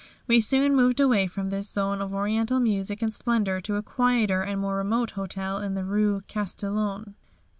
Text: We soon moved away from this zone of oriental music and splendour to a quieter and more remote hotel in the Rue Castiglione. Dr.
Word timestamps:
We 0.25 0.41
soon 0.41 0.75
moved 0.75 0.99
away 0.99 1.27
from 1.27 1.51
this 1.51 1.69
zone 1.69 2.01
of 2.01 2.11
oriental 2.11 2.59
music 2.59 3.03
and 3.03 3.13
splendour 3.13 3.61
to 3.61 3.75
a 3.75 3.83
quieter 3.83 4.41
and 4.41 4.59
more 4.59 4.77
remote 4.77 5.11
hotel 5.11 5.59
in 5.59 5.75
the 5.75 5.83
Rue 5.85 6.21
Castiglione. 6.27 7.03
Dr. 7.05 7.13